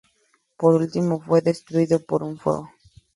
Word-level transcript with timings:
Por 0.57 0.73
último, 0.73 1.21
fue 1.21 1.41
destruido 1.41 1.99
por 2.03 2.23
un 2.23 2.35
fuego. 2.39 2.71